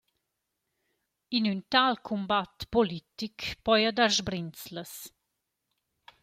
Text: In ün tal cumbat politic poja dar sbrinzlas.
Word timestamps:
In 1.35 1.43
ün 1.51 1.61
tal 1.71 1.93
cumbat 2.05 2.55
politic 2.73 3.37
poja 3.63 3.91
dar 3.97 4.11
sbrinzlas. 4.17 4.93